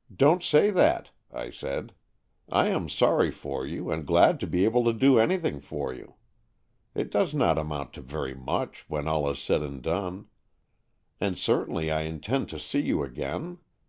"Don't 0.24 0.40
say 0.40 0.70
that," 0.70 1.10
I 1.32 1.50
said." 1.50 1.94
I 2.48 2.68
am 2.68 2.88
sorry 2.88 3.32
for 3.32 3.66
you 3.66 3.90
and 3.90 4.06
glad 4.06 4.38
to 4.38 4.46
be 4.46 4.64
able 4.64 4.84
to 4.84 4.92
do 4.92 5.18
anything 5.18 5.58
for 5.58 5.92
you. 5.92 6.14
It 6.94 7.10
does 7.10 7.34
not 7.34 7.58
amount 7.58 7.92
to 7.94 8.00
very 8.00 8.34
much, 8.34 8.84
when 8.86 9.08
all 9.08 9.28
is 9.28 9.40
said 9.40 9.62
and 9.62 9.82
done. 9.82 10.26
And 11.20 11.36
certainly 11.36 11.90
I 11.90 12.02
intend 12.02 12.50
to 12.50 12.58
see 12.60 12.82
you 12.82 13.02
again. 13.02 13.58